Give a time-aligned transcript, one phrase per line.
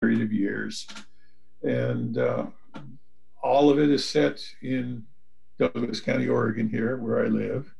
[0.00, 0.86] period of years.
[1.62, 2.46] And uh,
[3.42, 5.04] all of it is set in
[5.58, 7.74] Douglas County, Oregon, here where I live.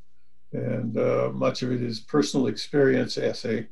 [0.53, 3.67] And uh, much of it is personal experience essay.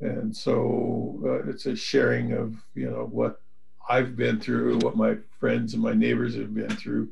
[0.00, 3.42] And so uh, it's a sharing of, you know, what
[3.86, 7.10] I've been through, what my friends and my neighbors have been through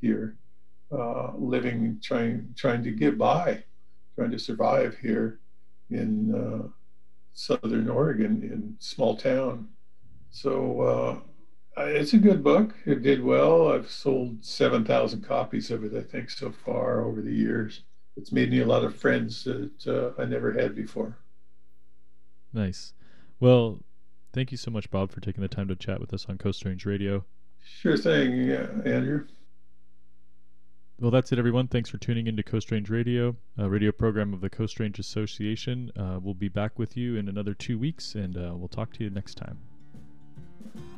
[0.00, 0.36] here,
[0.92, 3.64] uh, living, trying, trying to get by,
[4.14, 5.40] trying to survive here
[5.90, 6.68] in uh,
[7.34, 9.68] Southern Oregon in small town.
[10.30, 10.80] So
[11.76, 12.74] uh, it's a good book.
[12.86, 13.72] It did well.
[13.72, 17.82] I've sold 7,000 copies of it, I think, so far over the years.
[18.16, 21.18] It's made me a lot of friends that uh, I never had before.
[22.52, 22.94] Nice.
[23.38, 23.80] Well,
[24.32, 26.64] thank you so much, Bob, for taking the time to chat with us on Coast
[26.64, 27.24] Range Radio.
[27.62, 29.26] Sure thing, yeah, Andrew.
[31.00, 31.68] Well, that's it, everyone.
[31.68, 35.92] Thanks for tuning into Coast Range Radio, a radio program of the Coast Range Association.
[35.96, 39.04] Uh, we'll be back with you in another two weeks, and uh, we'll talk to
[39.04, 39.58] you next time
[40.60, 40.97] thank you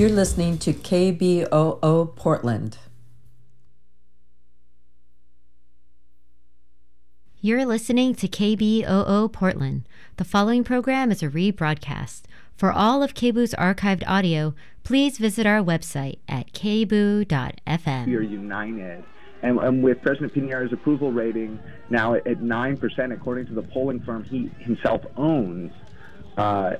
[0.00, 2.78] You're listening to KBOO Portland.
[7.42, 9.86] You're listening to KBOO Portland.
[10.16, 12.22] The following program is a rebroadcast.
[12.56, 18.06] For all of KBOO's archived audio, please visit our website at kboo.fm.
[18.06, 19.04] We are united.
[19.42, 21.58] And, and, with President Piñera's approval rating
[21.90, 25.72] now at, 9%, according to the polling firm he himself owns,
[26.38, 26.76] uh,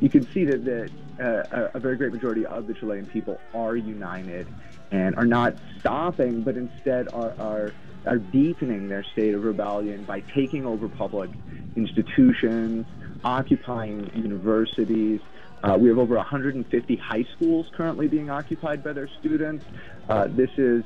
[0.00, 4.46] you can see that, that a very great majority of the Chilean people are united
[4.90, 7.72] and are not stopping, but instead are, are,
[8.06, 11.30] are deepening their state of rebellion by taking over public
[11.76, 12.86] institutions,
[13.24, 15.20] occupying universities.
[15.62, 19.64] Uh, we have over 150 high schools currently being occupied by their students.
[20.08, 20.84] Uh, this is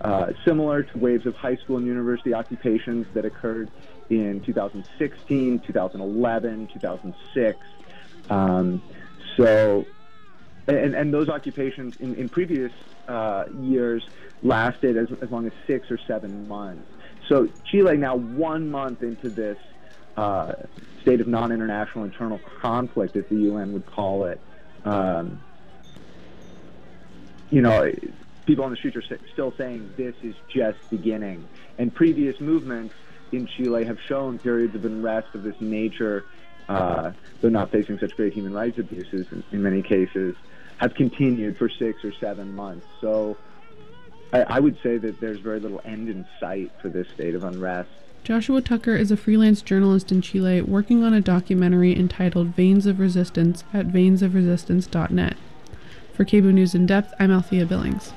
[0.00, 3.70] uh, similar to waves of high school and university occupations that occurred
[4.08, 7.58] in 2016, 2011, 2006.
[8.30, 8.82] Um,
[9.36, 9.86] so,
[10.66, 12.72] and, and those occupations in, in previous
[13.08, 14.02] uh, years
[14.42, 16.88] lasted as, as long as six or seven months.
[17.28, 19.58] So Chile now one month into this
[20.16, 20.52] uh,
[21.02, 24.40] state of non-international internal conflict, as the UN would call it.
[24.84, 25.40] Um,
[27.50, 27.90] you know,
[28.46, 31.48] people on the streets are still saying this is just beginning.
[31.78, 32.94] And previous movements
[33.32, 36.24] in Chile have shown periods of unrest of this nature
[36.70, 40.36] uh, though not facing such great human rights abuses in, in, many cases,
[40.78, 42.86] have continued for six or seven months.
[43.00, 43.36] So
[44.32, 47.42] I, I would say that there's very little end in sight for this state of
[47.42, 47.90] unrest.
[48.22, 53.00] Joshua Tucker is a freelance journalist in Chile working on a documentary entitled Veins of
[53.00, 55.36] Resistance at veinsofresistance.net.
[56.12, 58.12] For Cable News in Depth, I'm Althea Billings.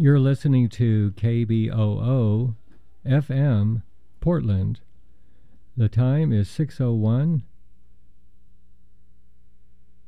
[0.00, 2.54] You're listening to KBOO
[3.04, 3.82] FM
[4.22, 4.80] Portland.
[5.76, 7.42] The time is 6:01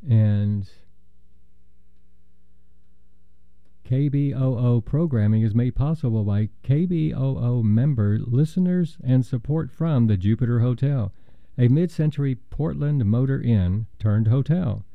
[0.08, 0.70] and
[3.84, 11.12] KBOO programming is made possible by KBOO member listeners and support from the Jupiter Hotel,
[11.58, 14.86] a mid-century Portland motor inn turned hotel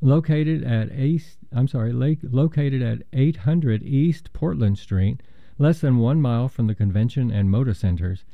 [0.00, 5.22] located at East, I'm sorry, lake, located at 800 East Portland Street,
[5.58, 8.24] less than one mile from the convention and motor centers,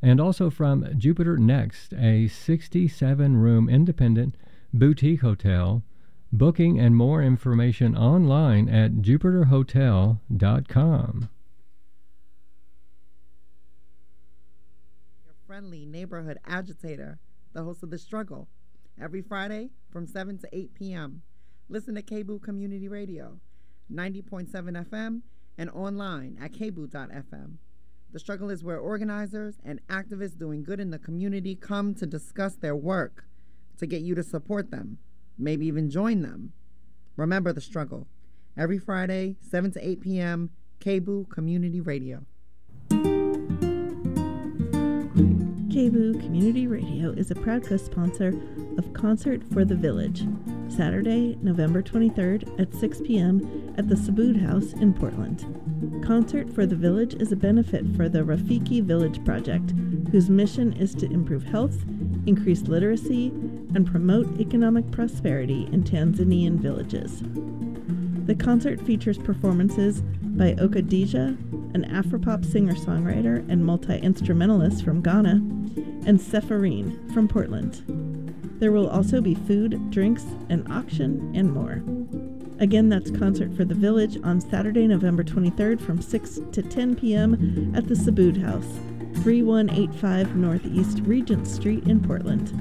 [0.00, 4.36] and also from Jupiter Next, a 67 room independent
[4.72, 5.82] boutique hotel.
[6.34, 11.28] Booking and more information online at jupiterhotel.com.
[15.26, 17.18] Your friendly neighborhood agitator,
[17.52, 18.48] the host of The Struggle
[19.02, 21.22] every Friday from 7 to 8 p.m.
[21.68, 23.40] Listen to KBOO Community Radio,
[23.92, 24.48] 90.7
[24.88, 25.22] FM,
[25.58, 27.54] and online at kboo.fm.
[28.12, 32.54] The struggle is where organizers and activists doing good in the community come to discuss
[32.54, 33.24] their work,
[33.78, 34.98] to get you to support them,
[35.36, 36.52] maybe even join them.
[37.16, 38.06] Remember the struggle.
[38.56, 40.50] Every Friday, 7 to 8 p.m.,
[40.80, 42.24] KBOO Community Radio.
[45.72, 48.32] KBOO Community Radio is a proud co sponsor
[48.78, 50.26] of Concert for the Village,
[50.68, 53.74] Saturday, November 23rd at 6 p.m.
[53.76, 55.44] at the Sabood House in Portland.
[56.04, 59.72] Concert for the Village is a benefit for the Rafiki Village Project,
[60.10, 61.84] whose mission is to improve health,
[62.26, 63.28] increase literacy,
[63.74, 67.22] and promote economic prosperity in Tanzanian villages.
[68.26, 75.40] The concert features performances by Okadija, an Afropop singer songwriter and multi instrumentalist from Ghana,
[76.06, 78.11] and Sepharine from Portland.
[78.62, 81.82] There will also be food, drinks, an auction, and more.
[82.60, 87.72] Again, that's Concert for the Village on Saturday, November 23rd from 6 to 10 p.m.
[87.74, 88.78] at the Sabood House,
[89.24, 92.52] 3185 Northeast Regent Street in Portland.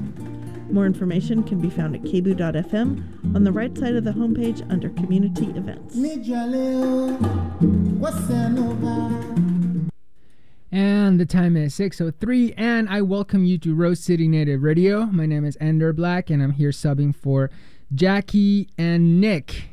[0.73, 4.89] More information can be found at kboo.fm on the right side of the homepage under
[4.89, 5.93] Community Events.
[10.73, 15.05] And the time is 6.03, and I welcome you to Rose City Native Radio.
[15.05, 17.51] My name is Ender Black, and I'm here subbing for
[17.93, 19.63] Jackie and Nick.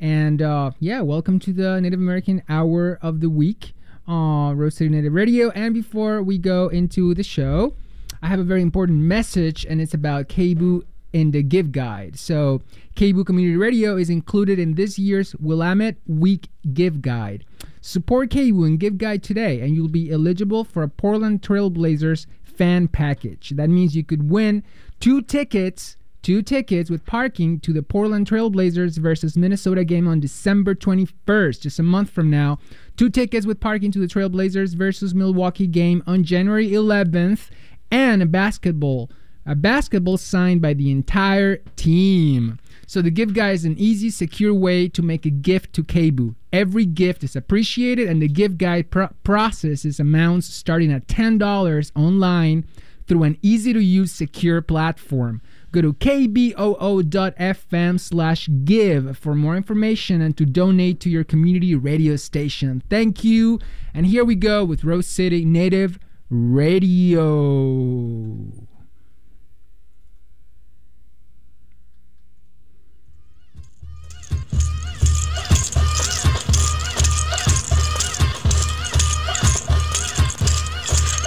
[0.00, 3.74] And uh, yeah, welcome to the Native American Hour of the Week
[4.06, 5.50] on Rose City Native Radio.
[5.50, 7.74] And before we go into the show,
[8.22, 12.18] I have a very important message, and it's about KBOO in the Give Guide.
[12.18, 12.62] So,
[12.94, 17.44] KBOO Community Radio is included in this year's Willamette Week Give Guide.
[17.80, 22.88] Support KBOO and Give Guide today, and you'll be eligible for a Portland Trailblazers fan
[22.88, 23.50] package.
[23.50, 24.64] That means you could win
[24.98, 30.74] two tickets, two tickets with parking to the Portland Trailblazers versus Minnesota game on December
[30.74, 32.58] 21st, just a month from now.
[32.96, 37.50] Two tickets with parking to the Trailblazers versus Milwaukee game on January 11th,
[37.90, 39.10] and a basketball,
[39.46, 42.58] a basketball signed by the entire team.
[42.86, 46.36] So the gift guide is an easy, secure way to make a gift to KBOO.
[46.52, 52.64] Every gift is appreciated, and the gift guide pro- processes amounts starting at $10 online
[53.06, 55.42] through an easy-to-use, secure platform.
[55.72, 62.14] Go to kboo.fm slash give for more information and to donate to your community radio
[62.16, 62.84] station.
[62.88, 63.58] Thank you.
[63.92, 65.98] And here we go with Rose City Native
[66.30, 67.26] Radio.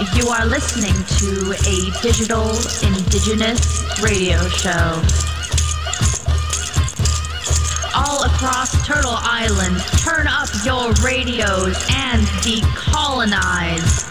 [0.00, 2.48] You are listening to a digital
[2.82, 5.02] indigenous radio show.
[7.94, 14.08] All across Turtle Island, turn up your radios and decolonize.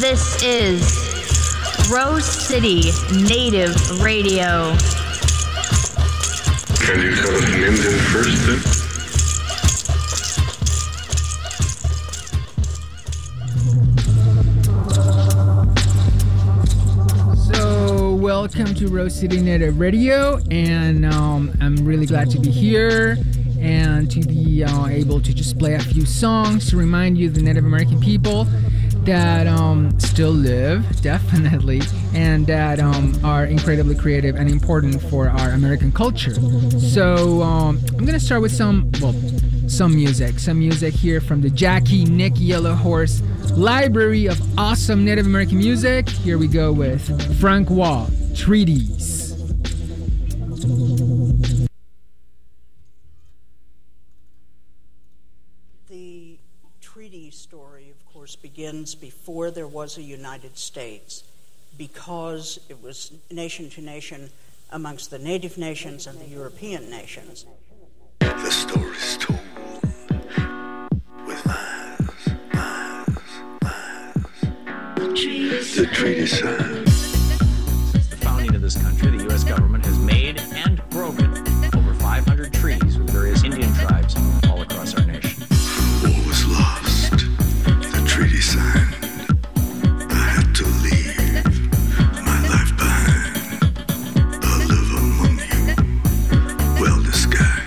[0.00, 2.90] This is Rose City
[3.22, 4.74] Native Radio.
[6.80, 7.76] Can you tell Indian
[8.10, 8.81] first then?
[18.42, 23.16] Welcome to Rose City Native Radio, and um, I'm really glad to be here
[23.60, 27.40] and to be uh, able to just play a few songs to remind you, the
[27.40, 28.48] Native American people,
[29.04, 31.82] that um, still live, definitely,
[32.14, 36.34] and that um, are incredibly creative and important for our American culture.
[36.80, 39.14] So, um, I'm gonna start with some, well,
[39.68, 43.22] some music, some music here from the Jackie Nick Yellow Horse
[43.52, 46.08] Library of Awesome Native American Music.
[46.08, 49.36] Here we go with Frank Waln, Treaties.
[55.88, 56.38] The
[56.80, 61.24] treaty story, of course, begins before there was a United States
[61.78, 64.30] because it was nation to nation
[64.70, 67.46] amongst the native nations and the European nations.
[68.18, 69.38] The story is told
[71.26, 73.06] with lies, lies,
[73.62, 74.40] lies.
[75.76, 76.91] The treaty signed.
[78.54, 79.42] Of this country, the U.S.
[79.44, 81.26] government has made and broken
[81.76, 84.16] over 500 treaties with various Indian tribes
[84.48, 85.44] all across our nation.
[86.02, 87.12] War was lost.
[87.12, 88.94] The treaty signed.
[90.10, 91.16] I have to leave
[92.24, 93.38] my life behind
[96.80, 97.62] well this guy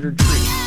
[0.00, 0.59] had to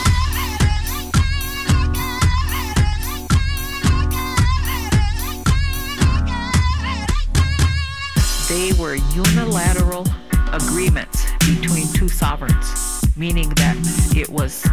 [8.53, 10.05] They were unilateral
[10.51, 13.75] agreements between two sovereigns, meaning that
[14.15, 14.63] it was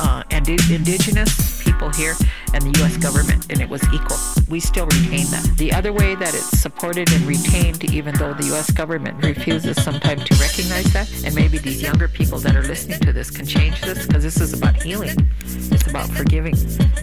[0.00, 2.16] uh, indi- indigenous people here
[2.54, 2.96] and the U.S.
[2.96, 4.16] government, and it was equal.
[4.48, 5.54] We still retain that.
[5.56, 8.70] The other way that it's supported and retained, even though the U.S.
[8.70, 13.12] government refuses sometimes to recognize that, and maybe these younger people that are listening to
[13.12, 15.30] this can change this, because this is about healing.
[15.44, 16.54] It's about forgiving.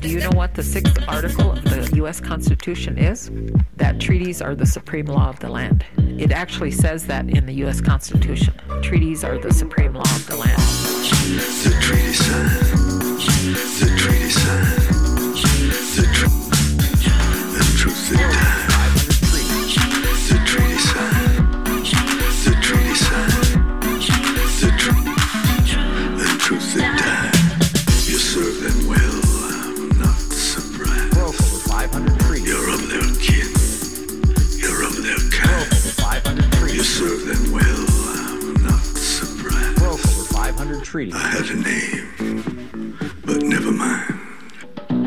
[0.01, 2.19] Do you know what the sixth article of the U.S.
[2.19, 3.31] Constitution is?
[3.77, 5.85] That treaties are the supreme law of the land.
[5.97, 7.81] It actually says that in the U.S.
[7.81, 8.53] Constitution.
[8.81, 10.61] Treaties are the supreme law of the land.
[11.65, 12.61] The treaty signed.
[13.79, 14.84] The treaty signed.
[40.95, 41.13] 500 treaties.
[41.13, 44.17] I had a name, but never mind.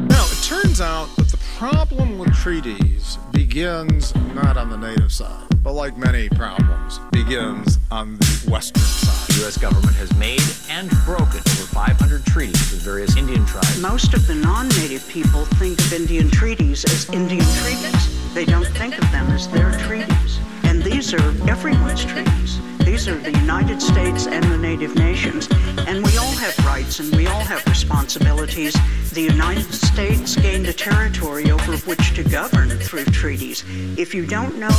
[0.09, 5.47] Now, it turns out that the problem with treaties begins not on the native side,
[5.63, 9.28] but like many problems, begins on the western side.
[9.41, 9.57] U.S.
[9.57, 13.81] government has made and broken over 500 treaties with various Indian tribes.
[13.81, 18.35] Most of the non-native people think of Indian treaties as Indian treaties.
[18.35, 20.41] They don't think of them as their treaties.
[20.65, 22.61] And these are everyone's treaties.
[22.79, 25.49] These are the United States and the native nations.
[25.87, 28.75] And we all have rights and we all have responsibilities.
[29.13, 33.63] The United States gained a territory over which to govern through treaties.
[33.97, 34.71] If you don't know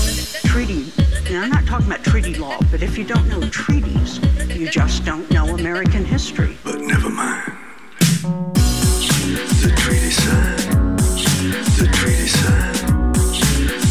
[0.46, 0.92] treaty,
[1.28, 4.20] and I'm not talking about treaty law, but if you don't know treaties,
[4.52, 6.58] you just don't know American history.
[6.64, 7.52] But never mind.
[9.62, 11.00] The treaty signed.
[11.78, 13.16] The treaty signed.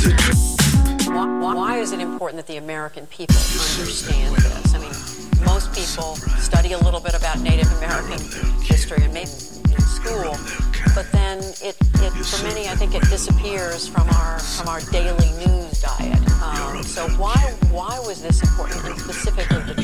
[0.04, 4.74] The tr- Why, why is it important that the American people understand this?
[4.74, 4.92] I mean,
[5.44, 8.18] most people study a little bit about Native American
[8.62, 9.30] history and maybe
[9.72, 10.36] in school,
[10.94, 15.30] but then it, it for many, I think it disappears from our from our daily
[15.44, 16.18] news diet.
[16.42, 17.36] Um, so why
[17.70, 19.77] why was this important, and specifically the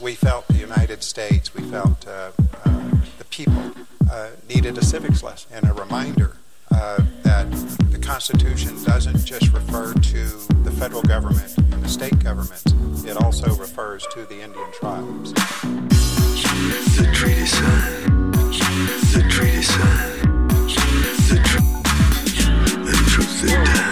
[0.00, 2.32] we felt the United States, we felt uh,
[2.64, 3.72] uh, the people
[4.10, 6.36] uh, needed a civics lesson and a reminder
[6.72, 7.48] uh, that
[7.90, 10.24] the Constitution doesn't just refer to
[10.64, 12.64] the federal government and the state governments,
[13.04, 15.32] it also refers to the Indian tribes.
[15.32, 18.34] The treaty signed.
[19.14, 20.50] The treaty signed.
[21.28, 21.60] The, tr-
[22.84, 23.89] the truth that died.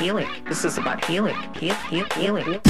[0.00, 0.28] Healing.
[0.46, 1.36] This is about healing.
[1.54, 2.60] Heal, heal, healing.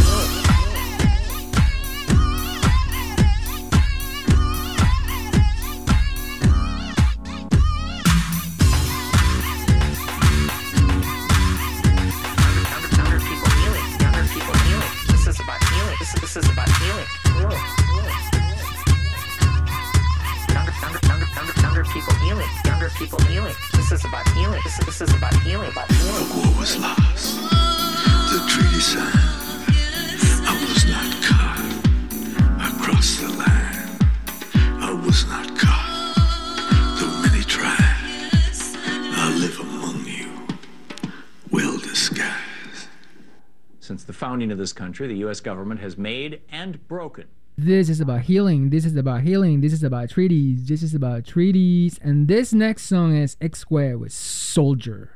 [44.52, 45.40] Of this country, the U.S.
[45.40, 47.26] government has made and broken
[47.56, 48.70] This is about healing.
[48.70, 49.60] This is about healing.
[49.60, 50.66] This is about treaties.
[50.66, 51.98] This is about treaties.
[52.02, 55.12] And this next song is X Square with Soldier.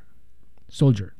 [0.68, 1.14] Soldier.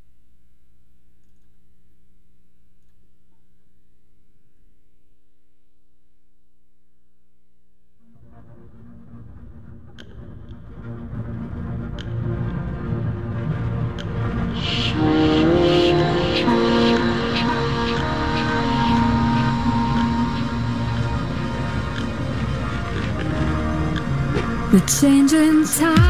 [24.86, 26.03] Changing times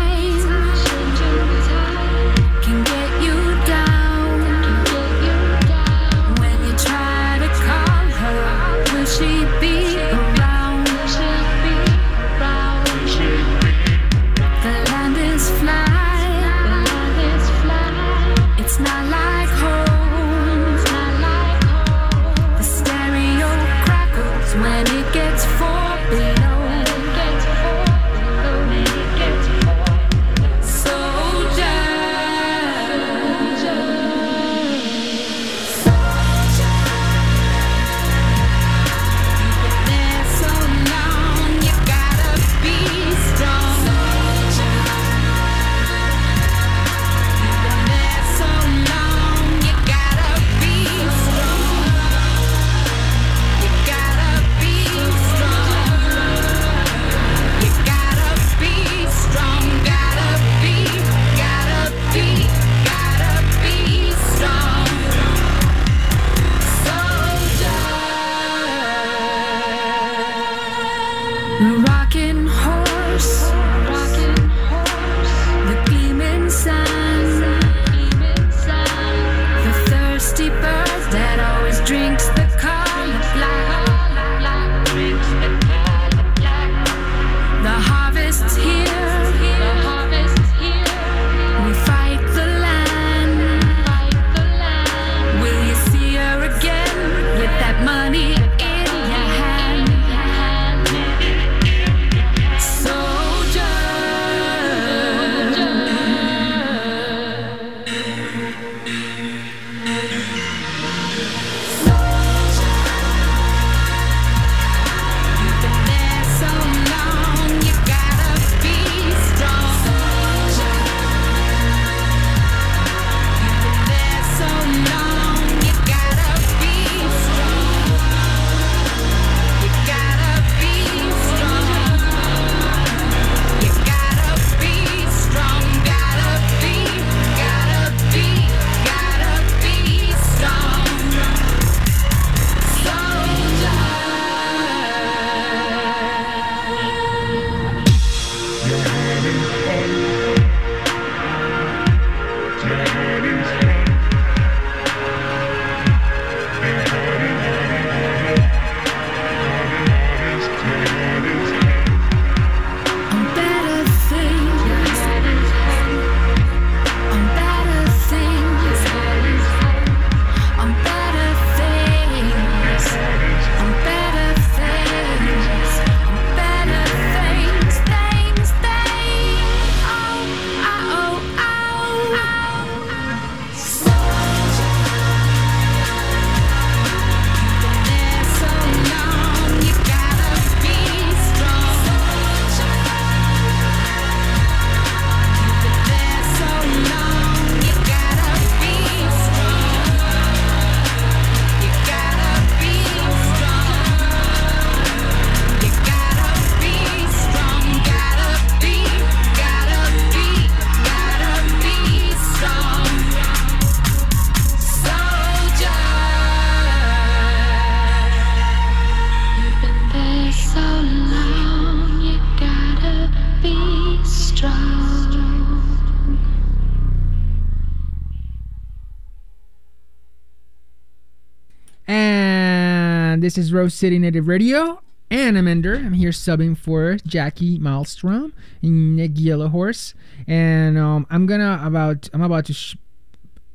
[233.35, 234.81] this is Rose City Native Radio.
[235.11, 235.75] And I'm Ender.
[235.75, 238.31] I'm here subbing for Jackie Malmstrom
[238.63, 239.95] and Nick Yellowhorse.
[240.29, 242.77] And um, I'm gonna about I'm about to sh-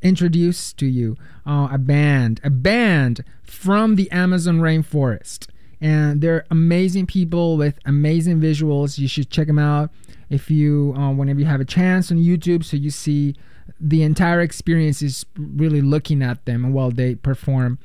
[0.02, 1.16] introduce to you
[1.46, 5.48] uh, a band, a band from the Amazon rainforest.
[5.80, 8.98] And they're amazing people with amazing visuals.
[8.98, 9.92] You should check them out
[10.30, 13.34] if you, uh, whenever you have a chance on YouTube, so you see
[13.80, 17.80] the entire experience is really looking at them while they perform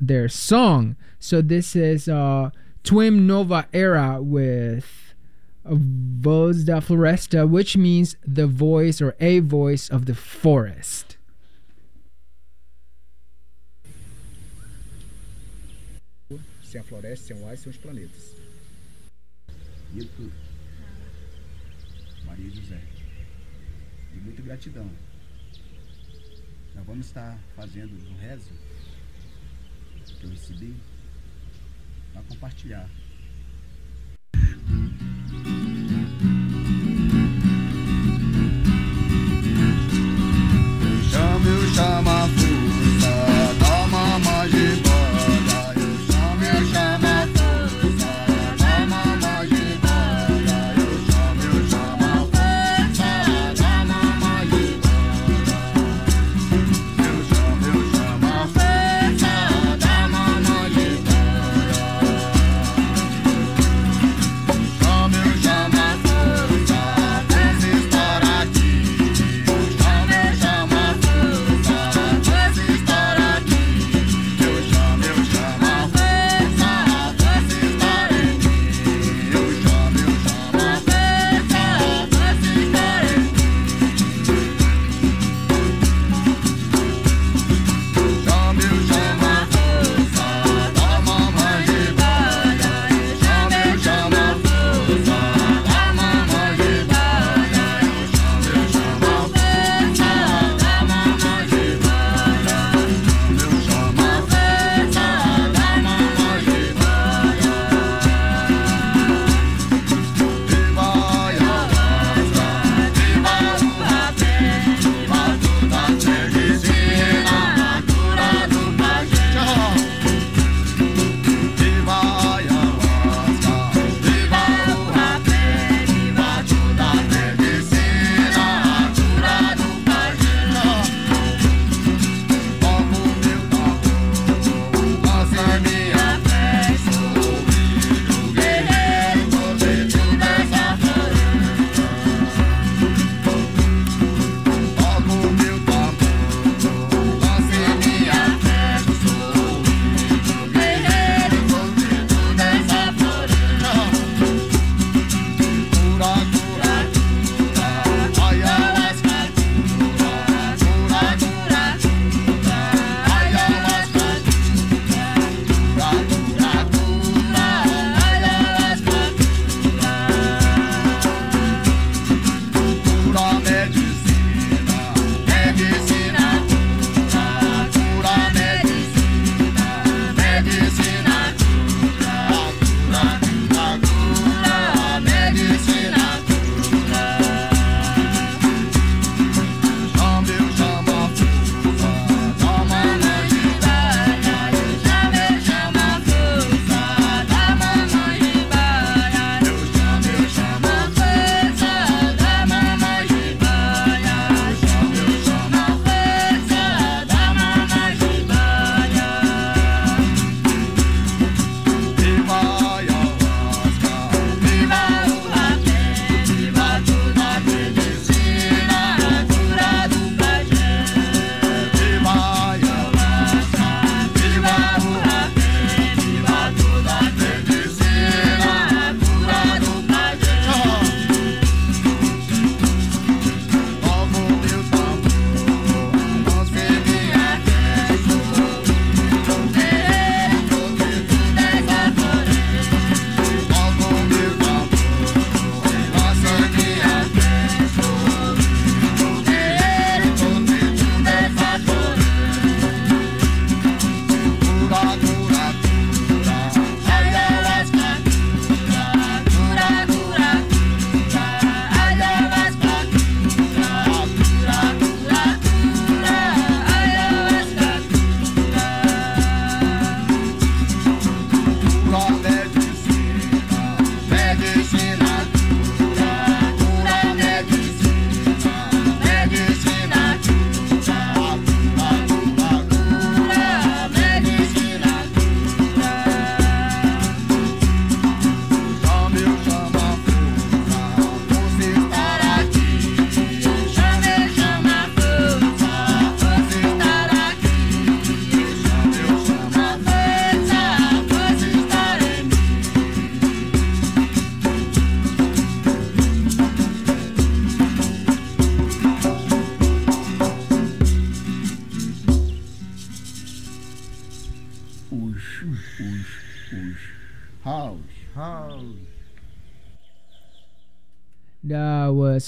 [0.00, 0.96] their song.
[1.18, 2.50] So this is uh,
[2.84, 5.14] Tuim Nova Era with
[5.64, 11.16] Voz da Floresta, which means the voice or a voice of the forest.
[16.76, 18.36] sem a floresta, sem o ar, sem os planetas.
[19.94, 20.32] E tudo.
[22.26, 22.80] Maria José.
[24.14, 24.90] E muita gratidão.
[26.74, 28.52] Nós vamos estar fazendo o rezo
[30.18, 30.74] que eu recebi
[32.12, 32.88] para compartilhar.
[41.10, 44.85] Chame o chama a força da mamãe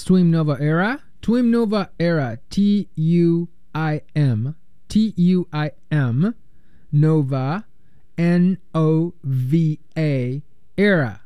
[0.09, 1.03] Tuim Nova Era.
[1.21, 2.39] Tuim Nova Era.
[2.49, 4.55] T U I M.
[4.87, 6.33] T U I M.
[6.91, 7.67] Nova.
[8.17, 10.41] N O V A.
[10.79, 11.21] Era.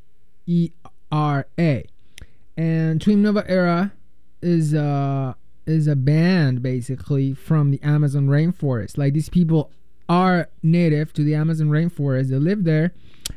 [0.45, 0.71] E
[1.09, 1.85] R A.
[2.57, 3.93] And Tuim Nova Era
[4.41, 8.97] is uh is a band basically from the Amazon rainforest.
[8.97, 9.71] Like these people
[10.09, 12.31] are native to the Amazon rainforest.
[12.31, 12.91] They live there,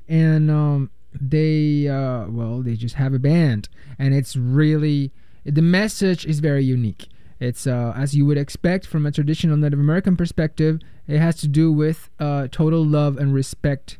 [0.08, 5.12] and um, they uh, well they just have a band, and it's really
[5.46, 7.08] the message is very unique.
[7.38, 10.80] It's uh, as you would expect from a traditional Native American perspective.
[11.06, 13.98] It has to do with uh, total love and respect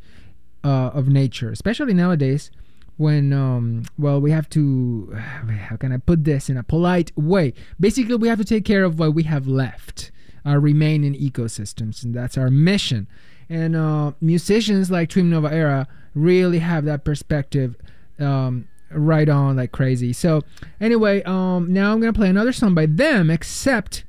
[0.64, 2.50] uh, of nature, especially nowadays
[2.98, 5.12] when um well we have to
[5.68, 8.84] how can i put this in a polite way basically we have to take care
[8.84, 10.10] of what we have left
[10.46, 13.06] uh, remain in ecosystems and that's our mission
[13.48, 17.76] and uh, musicians like Tuim Nova Era really have that perspective
[18.18, 20.12] um, right on like crazy.
[20.12, 20.42] So
[20.80, 24.04] anyway um now i'm gonna play another song by them except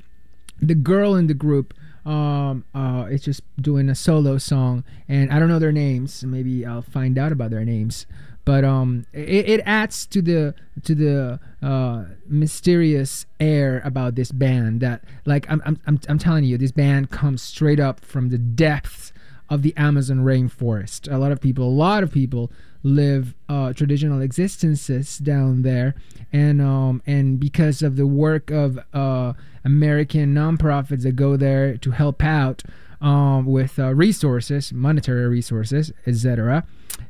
[0.61, 1.73] the girl in the group
[2.05, 6.23] um uh it's just doing a solo song and i don't know their names.
[6.23, 8.05] Maybe i'll find out about their names.
[8.45, 14.79] But um it, it adds to the to the uh mysterious air about this band
[14.81, 18.37] that like I'm, I'm i'm i'm telling you this band comes straight up from the
[18.37, 19.06] depths
[19.49, 21.11] of the amazon rainforest.
[21.11, 22.51] A lot of people a lot of people
[22.83, 25.95] live uh, traditional existences down there.
[26.31, 29.33] And um and because of the work of uh
[29.63, 32.63] american nonprofits that go there to help out
[33.01, 36.65] um with uh, resources monetary resources etc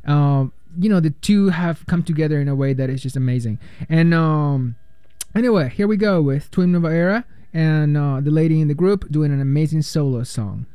[0.06, 3.60] um you know the two have come together in a way that is just amazing.
[3.90, 4.76] And um
[5.36, 9.10] anyway here we go with Tuim Nova Era and uh, the lady in the group
[9.10, 10.66] doing an amazing solo song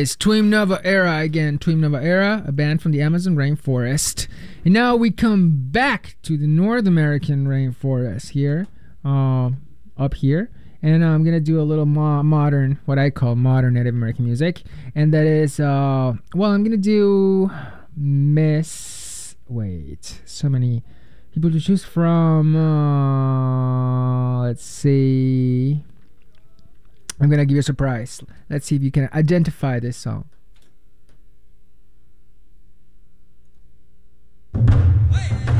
[0.00, 1.58] Is Tuim Nova Era again.
[1.58, 4.28] Tuim Nova Era, a band from the Amazon rainforest.
[4.64, 8.66] And now we come back to the North American rainforest here,
[9.04, 9.50] uh,
[9.98, 10.50] up here.
[10.80, 14.62] And I'm gonna do a little mo- modern, what I call modern Native American music,
[14.94, 17.50] and that is, uh, well, I'm gonna do
[17.94, 19.36] Miss.
[19.48, 20.82] Wait, so many
[21.34, 22.56] people to choose from.
[22.56, 25.84] Uh, let's see.
[27.20, 28.22] I'm gonna give you a surprise.
[28.50, 30.24] Let's see if you can identify this song.
[34.52, 35.59] Hey,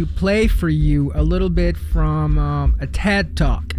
[0.00, 3.74] to play for you a little bit from um, a TED Talk.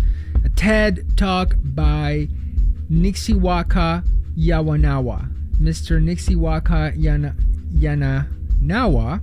[0.46, 2.28] A TED Talk by
[2.92, 4.06] Nixiwaka
[4.38, 5.28] Yawanawa.
[5.60, 6.00] Mr.
[6.00, 7.36] Nixiwaka Yana,
[7.74, 9.20] Yananawa.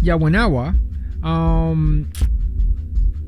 [0.00, 0.76] Yawanawa.
[1.24, 2.08] Um,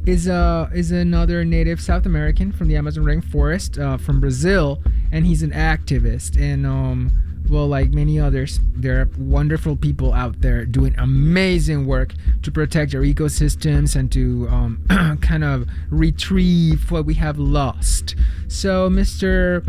[0.07, 4.81] is a is another native South American from the Amazon rainforest uh, from Brazil,
[5.11, 6.41] and he's an activist.
[6.41, 7.11] And um,
[7.49, 12.95] well, like many others, there are wonderful people out there doing amazing work to protect
[12.95, 18.15] our ecosystems and to um, kind of retrieve what we have lost.
[18.49, 19.67] So, Mr.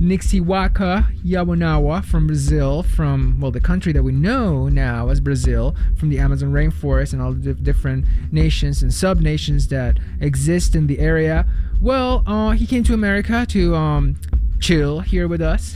[0.00, 6.08] Nixiwaka Yawanawa from Brazil, from well, the country that we know now as Brazil, from
[6.08, 11.00] the Amazon rainforest and all the different nations and sub nations that exist in the
[11.00, 11.46] area.
[11.80, 14.16] Well, uh, he came to America to um,
[14.60, 15.74] chill here with us,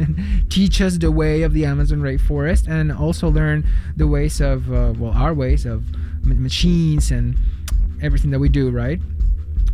[0.48, 3.66] teach us the way of the Amazon rainforest, and also learn
[3.96, 5.84] the ways of uh, well, our ways of
[6.24, 7.36] machines and
[8.02, 9.00] everything that we do, right?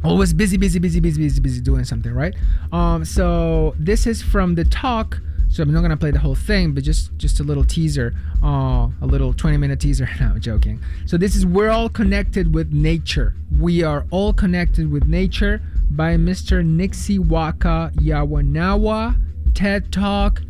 [0.03, 2.35] always busy busy busy busy busy busy doing something right?
[2.73, 6.73] Um so this is from the talk so i'm not gonna play the whole thing
[6.73, 10.09] but just just a little teaser uh a little 20 minute teaser.
[10.21, 10.81] No I'm joking.
[11.07, 13.35] So this is we're all connected with nature.
[13.59, 19.17] We are all connected with nature by mr nixiwaka yawanawa
[19.55, 20.43] ted talk.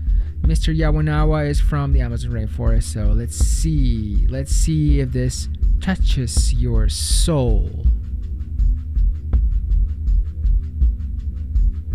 [0.43, 4.27] Mr yawanawa is from the amazon rainforest so let's see.
[4.29, 5.49] Let's see if this
[5.81, 7.87] touches your soul.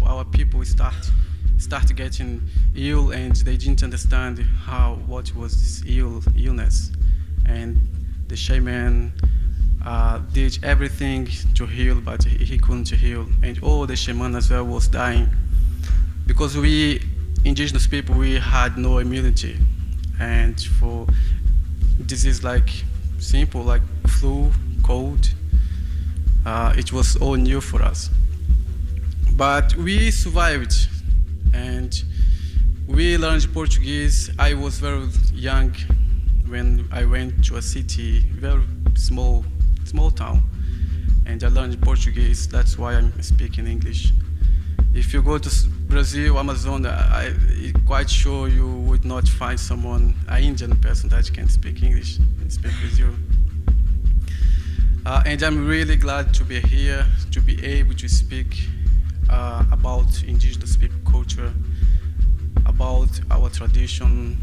[0.06, 0.96] Our people start
[1.58, 2.42] start getting
[2.76, 6.92] ill and they didn't understand how what was this ill illness.
[7.46, 7.80] And
[8.28, 9.14] the shaman
[9.86, 13.28] uh, did everything to heal but he, couldn't heal.
[13.44, 15.30] And all the shaman as well was dying.
[16.26, 17.02] Because we
[17.44, 19.58] indigenous people we had no immunity.
[20.20, 21.08] And for
[22.06, 22.70] disease like
[23.20, 24.52] simple like flu
[24.84, 25.34] cold
[26.46, 28.10] uh, it was all new for us.
[29.36, 30.76] But we survived.
[31.54, 31.94] And
[32.88, 34.30] we learned Portuguese.
[34.38, 35.74] I was very young
[36.48, 38.62] when I went to a city, very
[38.94, 39.44] small,
[39.86, 40.44] small town,
[41.26, 42.48] and I learned Portuguese.
[42.48, 44.12] That's why I'm speaking English.
[44.94, 45.50] If you go to
[45.88, 47.34] Brazil, Amazon, I,
[47.86, 52.52] quite sure you would not find someone, an Indian person that can speak English and
[52.52, 53.16] speak with you.
[55.06, 58.68] Uh, and I'm really glad to be here, to be able to speak
[59.30, 61.54] uh, about indigenous people culture,
[62.66, 64.38] about our tradition.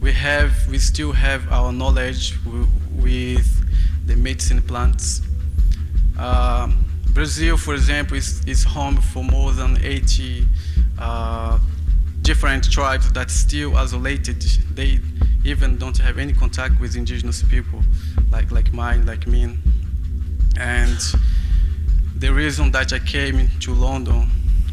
[0.00, 2.38] We have, we still have our knowledge
[2.96, 3.48] with
[4.06, 5.22] the medicine plants.
[6.18, 6.70] Uh,
[7.12, 10.46] Brazil, for example, is, is home for more than 80
[10.98, 11.58] uh,
[12.22, 14.40] different tribes that still isolated.
[14.74, 15.00] They
[15.44, 17.82] even don't have any contact with indigenous people,
[18.30, 19.56] like like mine, like me.
[20.58, 20.98] And
[22.16, 24.28] the reason that I came to London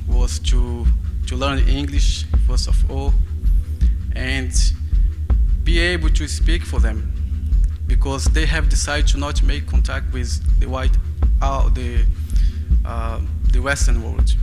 [0.08, 0.86] was to
[1.28, 3.14] to learn English first of all,
[4.16, 4.52] and
[5.64, 7.12] be able to speak for them,
[7.90, 10.32] because they have decided to not make contact with
[10.62, 10.96] the white,
[11.42, 12.06] uh, the
[12.86, 13.20] uh,
[13.52, 14.36] the Western world.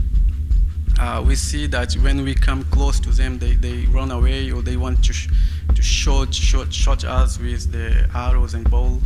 [0.99, 4.61] Uh, we see that when we come close to them, they, they run away or
[4.61, 5.29] they want to sh-
[5.75, 8.99] to shoot, shoot, shoot us with the arrows and bow.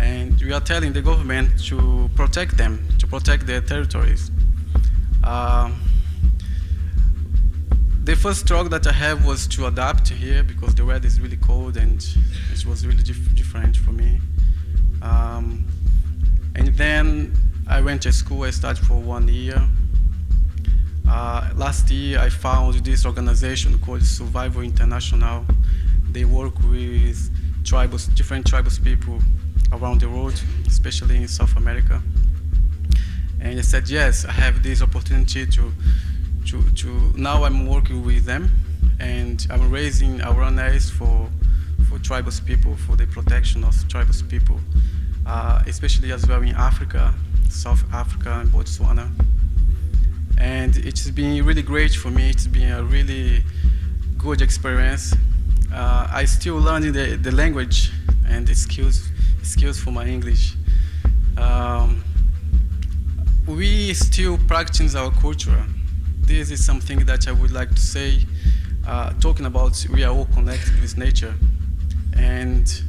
[0.00, 4.30] And we are telling the government to protect them, to protect their territories.
[5.22, 5.80] Um,
[8.04, 11.38] the first struggle that I have was to adapt here because the weather is really
[11.38, 12.06] cold and
[12.52, 14.20] it was really dif- different for me.
[15.00, 15.66] Um,
[16.54, 17.34] and then
[17.66, 19.60] I went to school, I studied for one year.
[21.08, 25.46] Uh, last year I found this organization called Survival International.
[26.10, 27.30] They work with
[27.64, 29.18] tribes, different tribes people
[29.72, 32.02] around the world, especially in South America.
[33.40, 35.72] And I said, yes, I have this opportunity to,
[36.46, 38.50] to, to now I'm working with them
[39.00, 41.28] and I'm raising awareness for,
[41.88, 44.60] for tribal people, for the protection of tribal people,
[45.26, 47.14] uh, especially as well in Africa,
[47.48, 49.10] South Africa and Botswana.
[50.38, 52.30] And it's been really great for me.
[52.30, 53.44] It's been a really
[54.18, 55.14] good experience.
[55.72, 57.90] Uh, I still learning the, the language
[58.28, 59.08] and the skills
[59.42, 60.54] skills for my English.
[61.36, 62.02] Um,
[63.46, 65.64] we still practice our culture.
[66.26, 68.20] This is something that I would like to say.
[68.86, 71.34] Uh, talking about we are all connected with nature,
[72.16, 72.82] and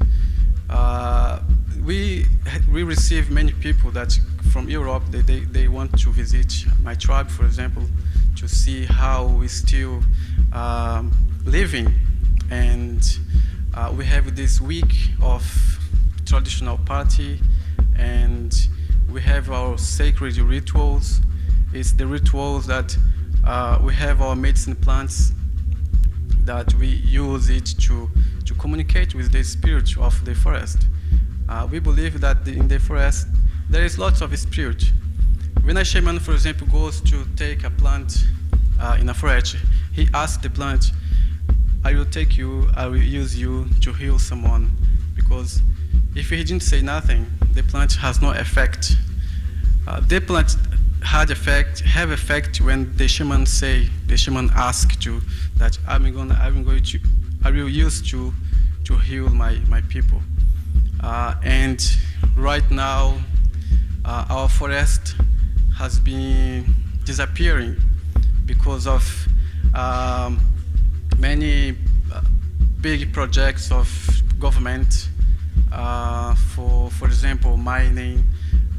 [0.69, 1.39] uh,
[1.86, 2.25] we
[2.71, 4.17] we receive many people that
[4.51, 7.83] from Europe they, they, they want to visit my tribe, for example,
[8.38, 10.01] to see how we still
[10.53, 11.11] um,
[11.45, 11.93] living
[12.51, 13.19] and
[13.73, 15.43] uh, we have this week of
[16.25, 17.41] traditional party,
[17.97, 18.69] and
[19.11, 21.19] we have our sacred rituals.
[21.73, 22.97] It's the rituals that
[23.45, 25.31] uh, we have our medicine plants
[26.41, 28.09] that we use it to,
[28.45, 30.87] to communicate with the spirit of the forest.
[31.47, 33.27] Uh, we believe that the, in the forest
[33.69, 34.83] there is lots of spirit.
[35.63, 38.25] When a shaman, for example, goes to take a plant
[38.79, 39.55] uh, in a forest,
[39.93, 40.91] he asks the plant,
[41.83, 44.69] I will take you, I will use you to heal someone.
[45.15, 45.61] Because
[46.15, 48.95] if he didn't say nothing, the plant has no effect.
[49.87, 50.55] Uh, the plant
[51.06, 55.22] had effect, have effect when the shaman say, the shaman ask you
[55.58, 56.99] that I'm gonna, I'm going to,
[57.43, 58.34] I will use you
[58.86, 60.22] to heal my, my people.
[61.01, 61.80] Uh, and
[62.36, 63.18] right now,
[64.03, 65.16] uh, our forest
[65.78, 67.76] has been disappearing
[68.45, 69.28] because of
[69.76, 70.39] um,
[71.20, 71.78] many
[72.12, 72.22] uh,
[72.82, 73.88] big projects of
[74.39, 75.10] government
[75.72, 78.24] uh, for, for example, mining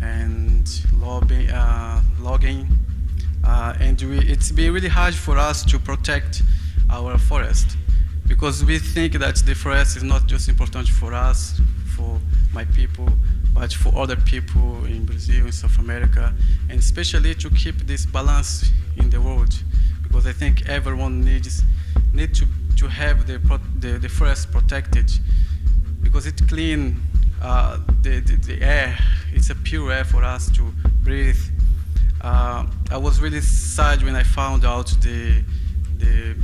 [0.01, 2.67] and lobby, uh, logging.
[3.45, 6.43] Uh, and we, it's been really hard for us to protect
[6.91, 7.77] our forest
[8.27, 11.61] because we think that the forest is not just important for us,
[11.97, 12.19] for
[12.53, 13.09] my people,
[13.55, 16.35] but for other people in Brazil, in South America,
[16.69, 19.55] and especially to keep this balance in the world,
[20.03, 21.63] because I think everyone needs
[22.13, 23.39] need to, to have the,
[23.79, 25.11] the, the forest protected,
[26.03, 26.97] because it clean
[27.47, 28.99] uh, the, the, the air.
[29.33, 30.63] It's a pure air for us to
[31.05, 31.39] breathe.
[32.21, 35.45] Uh, I was really sad when I found out the,
[35.99, 36.35] the,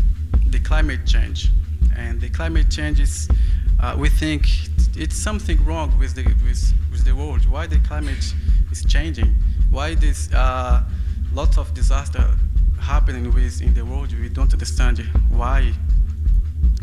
[0.47, 1.51] the climate change,
[1.97, 3.29] and the climate change is
[3.81, 4.47] uh, we think
[4.95, 7.47] it's something wrong with the with, with the world.
[7.51, 8.25] Why the climate
[8.71, 9.35] is changing?
[9.71, 10.85] Why this uh,
[11.33, 12.25] lots of disaster
[12.81, 14.15] happening with in the world?
[14.17, 15.01] We don't understand
[15.31, 15.73] why.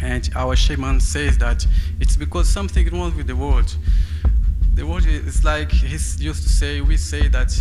[0.01, 1.65] And our shaman says that
[1.99, 3.76] it's because something wrong with the world.
[4.80, 6.80] The world is like he used to say.
[6.80, 7.53] We say that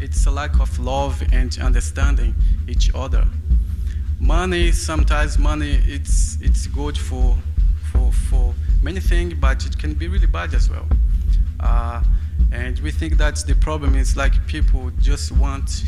[0.00, 2.34] it's a lack of love and understanding
[2.66, 3.26] each other.
[4.18, 7.36] Money sometimes money it's it's good for
[7.92, 10.86] for for many things, but it can be really bad as well.
[11.60, 12.02] Uh,
[12.50, 15.84] and we think that the problem is like people just want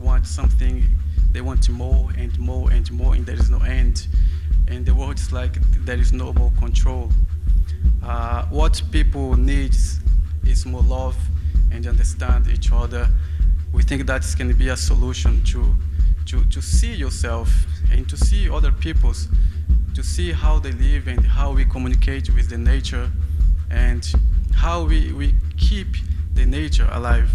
[0.00, 0.88] want something,
[1.32, 4.08] they want more and more and more, and there is no end.
[4.68, 7.12] And the world is like there is no more control.
[8.02, 9.76] Uh, what people need
[10.46, 11.16] is more love
[11.72, 13.08] and understand each other.
[13.72, 15.74] We think that can be a solution to
[16.26, 17.50] to, to see yourself
[17.92, 19.28] and to see other people's
[19.94, 23.10] to see how they live and how we communicate with the nature
[23.70, 24.12] and
[24.54, 25.88] how we, we keep
[26.34, 27.30] the nature alive.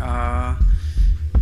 [0.00, 0.56] Uh,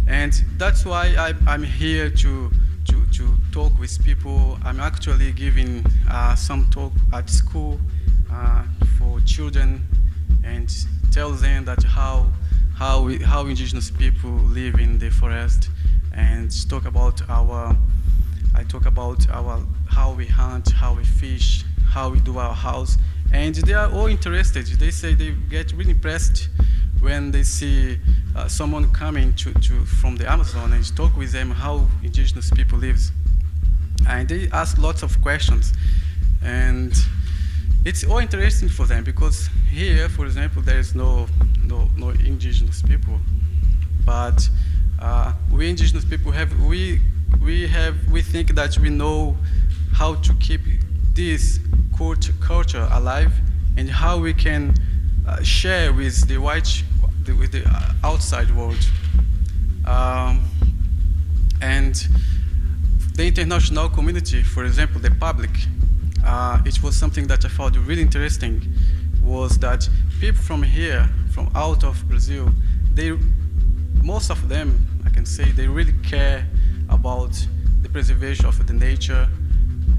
[0.06, 2.50] and that's why I, I'm here to,
[2.88, 4.58] to, to talk with people.
[4.64, 7.80] I'm actually giving uh, some talk at school
[8.30, 8.64] uh,
[8.98, 9.86] for children
[10.44, 10.74] and
[11.12, 12.32] tell them that how,
[12.76, 15.70] how, how indigenous people live in the forest
[16.14, 17.76] and talk about our
[18.54, 22.98] I talk about our how we hunt, how we fish, how we do our house,
[23.32, 24.66] and they are all interested.
[24.66, 26.48] They say they get really impressed
[27.00, 27.98] when they see
[28.36, 32.78] uh, someone coming to, to from the Amazon and talk with them how indigenous people
[32.78, 33.12] lives,
[34.08, 35.72] and they ask lots of questions,
[36.42, 36.92] and
[37.84, 41.26] it's all interesting for them because here, for example, there is no
[41.64, 43.18] no no indigenous people,
[44.04, 44.48] but
[45.00, 47.00] uh, we indigenous people have we
[47.42, 49.36] we have we think that we know
[49.92, 50.60] how to keep
[51.14, 51.58] this
[51.96, 53.32] cult- culture alive
[53.76, 54.74] and how we can
[55.26, 56.82] uh, share with the white
[57.24, 57.64] the, with the
[58.04, 58.78] outside world.
[59.86, 60.44] Um,
[61.62, 61.94] and
[63.14, 65.50] the international community for example the public
[66.24, 68.62] uh, it was something that i found really interesting
[69.22, 69.88] was that
[70.20, 72.50] people from here from out of brazil
[72.94, 73.12] they
[74.02, 76.46] most of them i can say they really care
[76.88, 77.32] about
[77.82, 79.28] the preservation of the nature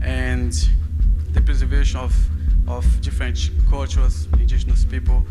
[0.03, 0.69] and
[1.33, 2.13] the preservation of,
[2.67, 5.25] of different cultures, indigenous people.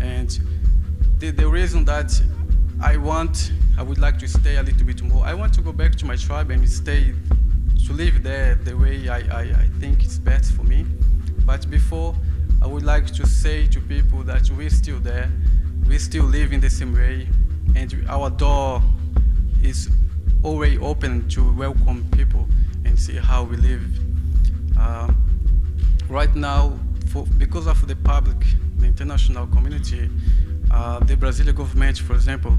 [0.00, 0.38] And
[1.18, 2.12] the, the reason that
[2.82, 5.72] I want, I would like to stay a little bit more, I want to go
[5.72, 7.14] back to my tribe and stay,
[7.86, 10.84] to live there the way I, I, I think it's best for me.
[11.46, 12.14] But before,
[12.62, 15.30] I would like to say to people that we're still there,
[15.86, 17.28] we still live in the same way,
[17.74, 18.82] and our door
[19.62, 19.88] is
[20.42, 22.46] always open to welcome people
[22.84, 23.82] and see how we live.
[24.78, 25.10] Uh,
[26.08, 26.78] right now,
[27.08, 28.38] for, because of the public,
[28.78, 30.08] the international community,
[30.70, 32.56] uh, the Brazilian government, for example,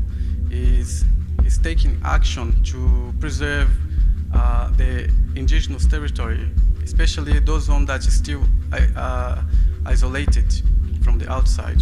[0.49, 1.05] is
[1.45, 3.69] is taking action to preserve
[4.33, 6.49] uh, the indigenous territory
[6.83, 8.43] especially those ones that are still
[8.95, 9.41] uh,
[9.85, 10.61] isolated
[11.03, 11.81] from the outside.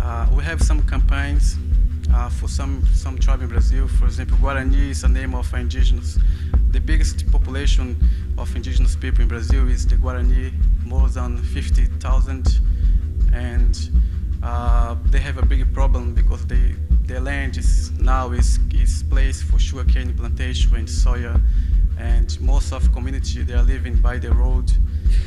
[0.00, 1.56] Uh, we have some campaigns
[2.12, 3.88] uh, for some some tribe in Brazil.
[3.88, 6.18] For example, Guarani is a name of indigenous.
[6.70, 7.96] The biggest population
[8.36, 10.52] of indigenous people in Brazil is the Guarani,
[10.84, 12.60] more than 50,000,
[13.32, 13.90] and
[14.42, 16.74] uh, they have a big problem because they,
[17.08, 21.40] their land is now is, is placed for sugarcane plantation and soya,
[21.98, 24.70] and most of community they are living by the road.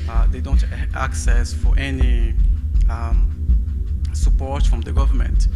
[0.07, 0.63] Uh, they don't
[0.95, 2.35] access for any
[2.87, 3.27] um,
[4.13, 5.47] support from the government,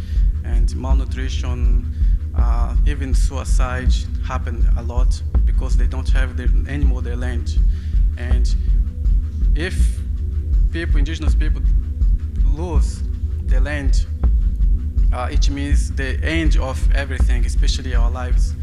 [0.44, 1.94] and malnutrition,
[2.36, 3.94] uh, even suicide
[4.26, 7.56] happen a lot because they don't have their, anymore their land.
[8.18, 8.52] And
[9.54, 10.00] if
[10.72, 11.62] people, indigenous people,
[12.52, 13.02] lose
[13.46, 14.06] the land,
[15.16, 18.54] uh, it means the end of everything, especially our lives,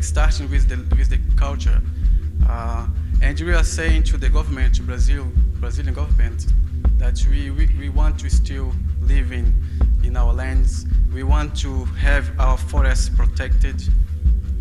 [0.00, 1.82] starting with the with the culture.
[2.48, 2.86] Uh,
[3.20, 5.26] and we are saying to the government, to Brazil,
[5.60, 6.46] Brazilian government,
[6.96, 8.72] that we, we, we want to still
[9.02, 9.54] live in,
[10.02, 10.86] in our lands.
[11.12, 13.76] We want to have our forests protected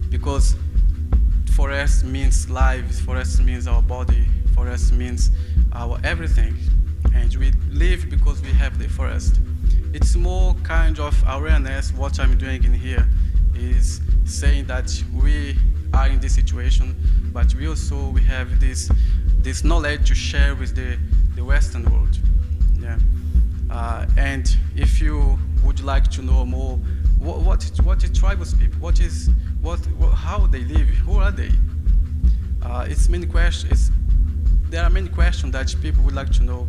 [0.09, 0.55] because
[1.53, 5.31] forest means lives, forest means our body, forest means
[5.71, 6.55] our everything.
[7.15, 9.39] And we live because we have the forest.
[9.93, 11.91] It's more kind of awareness.
[11.93, 13.05] What I'm doing in here
[13.55, 15.57] is saying that we
[15.93, 16.95] are in this situation,
[17.33, 18.89] but we also we have this
[19.39, 20.97] this knowledge to share with the,
[21.35, 22.17] the Western world.
[22.79, 22.99] Yeah.
[23.69, 26.77] Uh, and if you would like to know more,
[27.19, 28.79] what what what is tribal people?
[28.79, 29.29] What is
[29.61, 30.87] what, what how they live?
[31.05, 31.51] Who are they?
[32.63, 33.91] Uh, it's many questions.
[34.69, 36.65] There are many questions that people would like to know,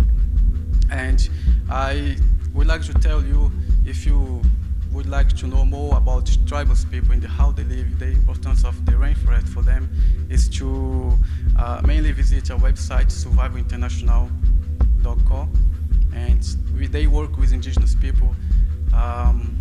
[0.91, 1.29] and
[1.71, 2.17] I
[2.53, 3.53] would like to tell you
[3.85, 4.43] if you
[4.93, 8.85] would like to know more about tribal people and how they live, the importance of
[8.85, 9.89] the rainforest for them
[10.29, 11.17] is to
[11.59, 15.53] uh, mainly visit our website, survivalinternational.com,
[16.15, 18.37] and we, they work with indigenous people.
[18.95, 19.57] Um,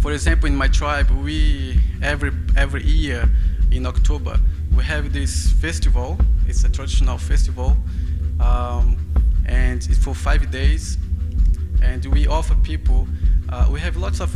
[0.00, 3.28] for example, in my tribe, we every every year
[3.72, 4.38] in October
[4.76, 6.18] we have this festival.
[6.46, 7.76] It's a traditional festival,
[8.38, 8.96] um,
[9.46, 10.98] and it's for five days.
[11.82, 13.06] And we offer people.
[13.48, 14.34] Uh, we have lots of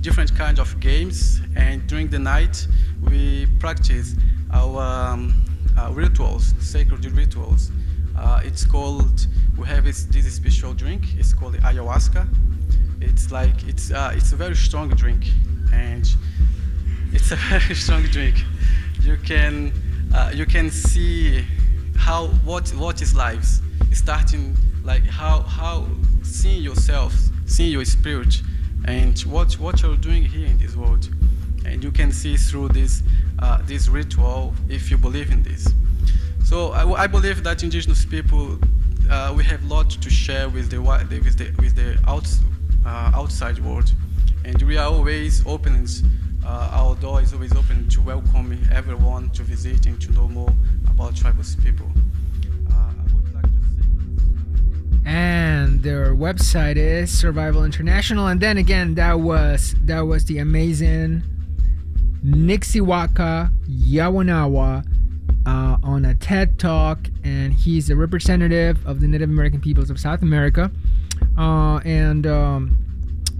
[0.00, 2.66] different kinds of games, and during the night
[3.02, 4.14] we practice
[4.52, 5.34] our um,
[5.78, 7.70] uh, rituals, sacred rituals.
[8.16, 9.26] Uh, it's called.
[9.56, 11.02] We have this, this special drink.
[11.16, 12.26] It's called ayahuasca.
[13.00, 15.26] It's like it's uh, it's a very strong drink,
[15.72, 16.08] and
[17.12, 18.36] it's a very strong drink.
[19.02, 19.72] You can
[20.14, 21.44] uh, you can see
[21.96, 23.60] how what what is life
[23.92, 25.86] starting like how how
[26.28, 27.14] seeing yourself,
[27.46, 28.42] seeing your spirit,
[28.84, 31.08] and what what you're doing here in this world,
[31.64, 33.02] and you can see through this
[33.40, 35.72] uh, this ritual if you believe in this.
[36.44, 38.58] So I, I believe that indigenous people
[39.10, 42.40] uh, we have a lot to share with the with the with the outs,
[42.84, 43.92] uh, outside world,
[44.44, 45.86] and we are always open.
[46.44, 50.48] Uh, our door is always open to welcome everyone to visit and to know more
[50.88, 51.90] about tribal people.
[55.08, 58.26] And their website is Survival International.
[58.26, 61.22] And then again, that was that was the amazing
[62.22, 64.84] Nixiwaka Yawanawa
[65.46, 69.98] uh, on a TED Talk, and he's a representative of the Native American peoples of
[69.98, 70.70] South America,
[71.38, 72.78] uh, and um,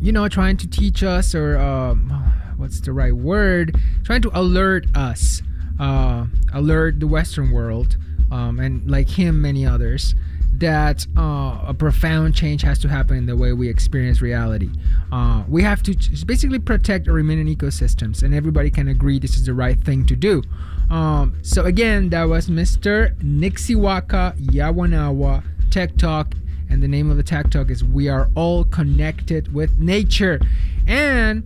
[0.01, 2.09] you know, trying to teach us or um,
[2.57, 3.79] what's the right word?
[4.05, 5.43] Trying to alert us,
[5.79, 7.99] uh, alert the Western world,
[8.31, 10.14] um, and like him, many others
[10.55, 14.71] that uh, a profound change has to happen in the way we experience reality.
[15.13, 15.95] Uh, we have to
[16.27, 20.17] basically protect our remaining ecosystems, and everybody can agree this is the right thing to
[20.17, 20.43] do.
[20.91, 23.15] Um, so again, that was Mr.
[23.19, 26.35] Nixiwaka Yawanawa Tech Talk,
[26.71, 30.41] and the name of the Tech Talk is "We Are All Connected with Nature."
[30.87, 31.43] And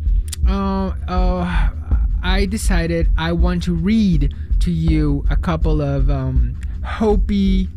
[0.48, 1.70] uh, uh,
[2.22, 7.68] I decided I want to read to you a couple of um, Hopi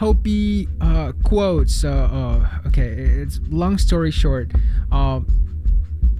[0.00, 1.84] Hopi uh, quotes.
[1.84, 4.50] Uh, uh, okay, it's long story short.
[4.90, 5.20] Uh,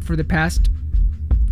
[0.04, 0.68] for the past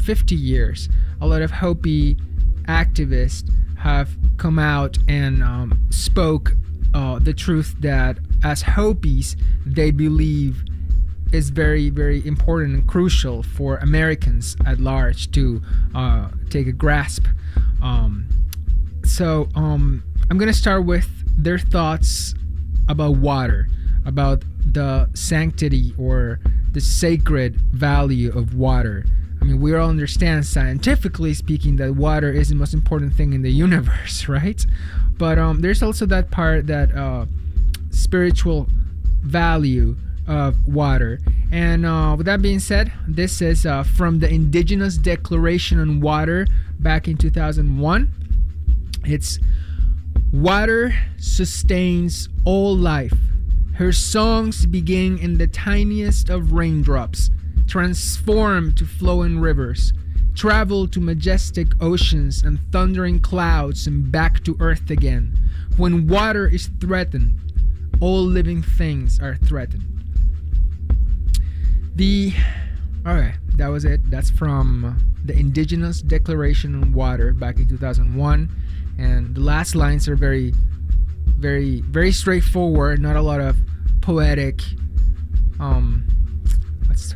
[0.02, 0.90] 50 years,
[1.22, 2.18] a lot of Hopi
[2.64, 6.54] activists have come out and um, spoke
[6.92, 10.62] uh, the truth that as Hopis, they believe
[11.32, 15.62] is very, very important and crucial for Americans at large to
[15.94, 17.24] uh, take a grasp.
[17.82, 18.28] Um,
[19.02, 21.08] so um, I'm gonna start with
[21.38, 22.34] their thoughts
[22.88, 23.68] about water,
[24.04, 26.40] about the sanctity or
[26.72, 29.04] the sacred value of water.
[29.40, 33.42] I mean, we all understand scientifically speaking that water is the most important thing in
[33.42, 34.64] the universe, right?
[35.18, 37.26] but um, there's also that part that uh,
[37.90, 38.68] spiritual
[39.22, 41.18] value of water.
[41.50, 46.46] And uh, with that being said, this is uh, from the Indigenous Declaration on Water
[46.78, 48.12] back in 2001.
[49.04, 49.38] It's
[50.32, 53.16] Water sustains all life.
[53.74, 57.30] Her songs begin in the tiniest of raindrops,
[57.66, 59.94] transform to flowing rivers,
[60.34, 65.32] travel to majestic oceans and thundering clouds, and back to earth again.
[65.78, 67.38] When water is threatened,
[68.00, 69.84] all living things are threatened.
[71.94, 72.34] The
[73.06, 74.10] Alright, that was it.
[74.10, 78.50] That's from the Indigenous Declaration on Water back in 2001,
[78.98, 80.52] and the last lines are very,
[81.26, 83.00] very, very straightforward.
[83.00, 83.56] Not a lot of
[84.00, 84.60] poetic,
[85.60, 86.04] um,
[86.86, 87.14] what's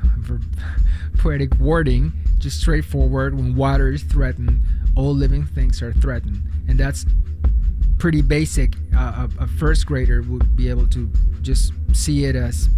[1.19, 2.13] poetic wording.
[2.39, 3.35] Just straightforward.
[3.35, 4.61] When water is threatened,
[4.97, 7.07] all living things are threatened, and that's
[7.99, 8.75] pretty basic.
[8.97, 11.11] Uh, a, a first grader would be able to
[11.43, 12.69] just see it as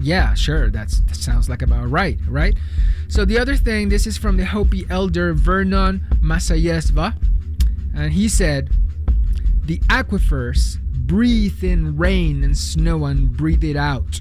[0.00, 2.54] yeah, sure, that sounds like about right, right?
[3.08, 7.14] So the other thing, this is from the Hopi elder Vernon Masayesva,
[7.94, 8.70] and he said,
[9.64, 14.20] "The aquifers breathe in rain and snow and breathe it out.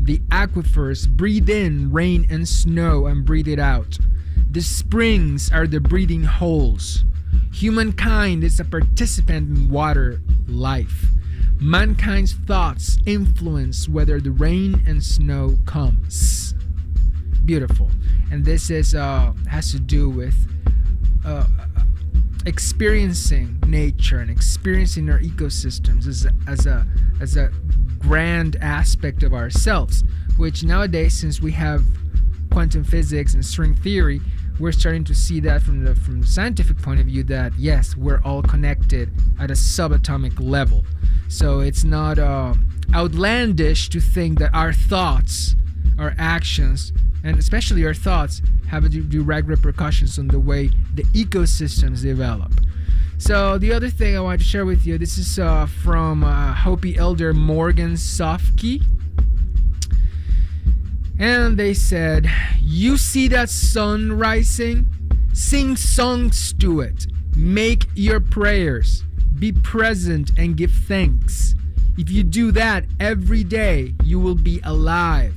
[0.00, 3.98] The aquifers breathe in rain and snow and breathe it out.
[4.50, 7.04] The springs are the breathing holes.
[7.52, 11.06] Humankind is a participant in water life."
[11.58, 16.54] Mankind's thoughts influence whether the rain and snow comes.
[17.46, 17.90] Beautiful,
[18.30, 20.36] and this is uh, has to do with
[21.24, 21.46] uh,
[22.46, 26.86] experiencing nature and experiencing our ecosystems as a, as a
[27.20, 27.50] as a
[27.98, 30.04] grand aspect of ourselves.
[30.36, 31.84] Which nowadays, since we have
[32.50, 34.20] quantum physics and string theory,
[34.58, 37.96] we're starting to see that from the from the scientific point of view that yes,
[37.96, 40.84] we're all connected at a subatomic level.
[41.28, 42.54] So it's not uh,
[42.94, 45.56] outlandish to think that our thoughts,
[45.98, 46.92] our actions,
[47.26, 52.52] and especially our thoughts have direct repercussions on the way the ecosystems develop.
[53.18, 56.54] So the other thing I want to share with you, this is uh, from uh,
[56.54, 58.80] Hopi elder Morgan Sofke.
[61.18, 64.86] And they said, You see that sun rising?
[65.32, 67.06] Sing songs to it.
[67.34, 69.02] Make your prayers.
[69.36, 71.54] Be present and give thanks.
[71.98, 75.34] If you do that every day, you will be alive.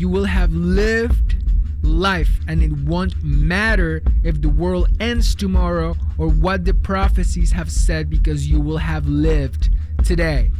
[0.00, 1.36] You will have lived
[1.82, 7.70] life, and it won't matter if the world ends tomorrow or what the prophecies have
[7.70, 9.68] said because you will have lived
[10.02, 10.52] today.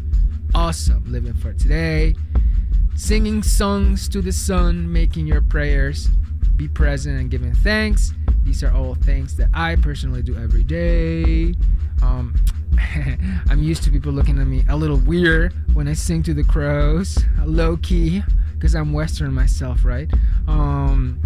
[0.55, 1.11] Awesome.
[1.11, 2.15] Living for today
[2.95, 6.09] singing songs to the sun, making your prayers,
[6.57, 8.13] be present and giving thanks.
[8.45, 11.55] These are all things that I personally do every day.
[12.03, 12.35] Um,
[13.49, 16.45] I'm used to people looking at me a little weird when I sing to the
[16.45, 18.23] crows, low key,
[18.61, 20.11] because I'm Western myself, right?
[20.47, 21.19] Um,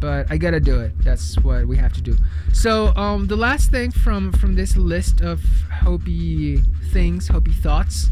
[0.00, 0.92] but I gotta do it.
[1.00, 2.16] That's what we have to do.
[2.54, 8.08] So um, the last thing from from this list of Hopi things, Hopi thoughts.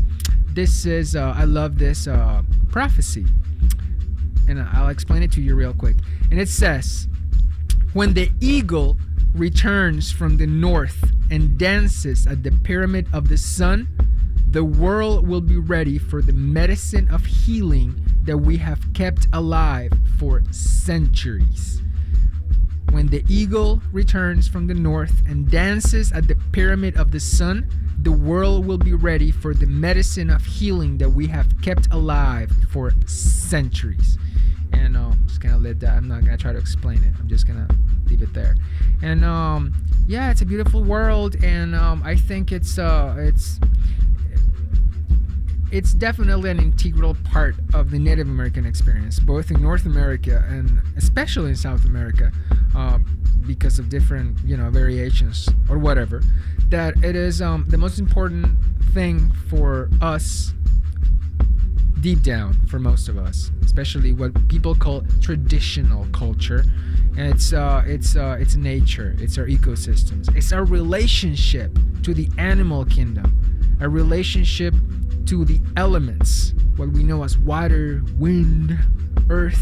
[0.52, 3.24] This is uh, I love this uh, prophecy,
[4.48, 5.96] and I'll explain it to you real quick.
[6.30, 7.08] And it says,
[7.94, 8.98] when the eagle
[9.34, 13.88] returns from the north and dances at the pyramid of the sun,
[14.50, 19.92] the world will be ready for the medicine of healing that we have kept alive
[20.18, 21.82] for centuries.
[22.90, 27.68] When the eagle returns from the north and dances at the pyramid of the sun,
[28.00, 32.50] the world will be ready for the medicine of healing that we have kept alive
[32.70, 34.16] for centuries.
[34.72, 35.96] And um, I'm just gonna let that.
[35.96, 37.12] I'm not gonna try to explain it.
[37.18, 37.68] I'm just gonna
[38.06, 38.56] leave it there.
[39.02, 39.74] And um,
[40.06, 43.58] yeah, it's a beautiful world, and um, I think it's uh, it's
[45.70, 50.80] it's definitely an integral part of the Native American experience, both in North America and
[50.96, 52.32] especially in South America,
[52.74, 52.98] uh,
[53.46, 56.22] because of different you know variations or whatever.
[56.68, 58.56] That it is um, the most important
[58.92, 60.52] thing for us
[62.00, 66.64] deep down for most of us, especially what people call traditional culture.
[67.16, 72.28] And it's uh, it's uh, it's nature, it's our ecosystems, it's our relationship to the
[72.38, 73.32] animal kingdom,
[73.80, 74.74] a relationship
[75.26, 78.78] to the elements, what we know as water, wind,
[79.28, 79.60] earth,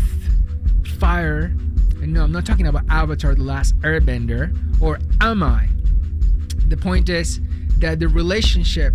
[0.98, 1.54] fire.
[2.02, 5.68] And no, I'm not talking about Avatar: The Last Airbender or Am I?
[6.68, 7.40] The point is
[7.78, 8.94] that the relationship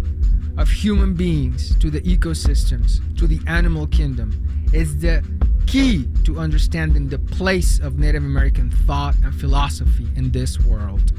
[0.58, 4.32] of human beings to the ecosystems, to the animal kingdom,
[4.74, 5.24] is the
[5.70, 11.14] key to understanding the place of Native American thought and philosophy in this world.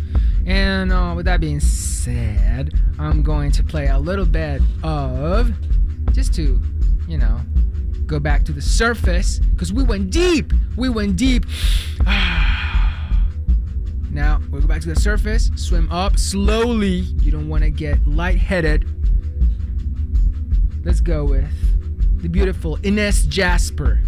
[0.45, 5.53] And uh, with that being said, I'm going to play a little bit of
[6.13, 6.61] just to,
[7.07, 7.41] you know,
[8.07, 10.53] go back to the surface because we went deep.
[10.77, 11.47] We went deep.
[14.11, 17.05] now we'll go back to the surface, swim up slowly.
[17.23, 18.85] You don't want to get lightheaded.
[20.85, 21.49] Let's go with
[22.21, 24.03] the beautiful Inez Jasper.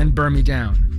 [0.00, 0.89] and burn me down.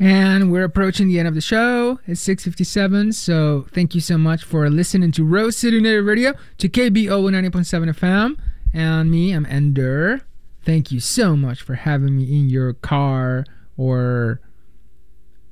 [0.00, 1.98] And we're approaching the end of the show.
[2.06, 6.68] It's 6.57, so thank you so much for listening to Rose City Native Radio, to
[6.68, 8.38] KBOO 90.7 FM,
[8.72, 10.20] and me, I'm Ender.
[10.64, 13.44] Thank you so much for having me in your car
[13.76, 14.40] or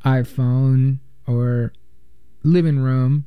[0.04, 1.72] iPhone or
[2.44, 3.26] living room,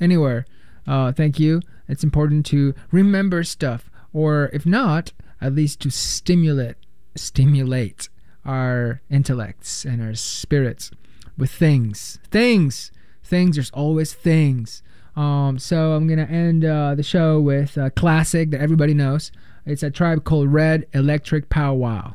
[0.00, 0.46] anywhere.
[0.86, 1.60] Uh, thank you.
[1.88, 6.76] It's important to remember stuff, or if not, at least to stimulate,
[7.16, 8.08] stimulate
[8.48, 10.90] our intellects and our spirits
[11.36, 12.18] with things.
[12.30, 12.90] Things.
[13.22, 13.56] Things.
[13.56, 14.82] There's always things.
[15.14, 19.30] Um, so I'm going to end uh, the show with a classic that everybody knows.
[19.66, 22.14] It's a tribe called Red Electric Powwow.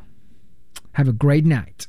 [0.92, 1.86] Have a great night.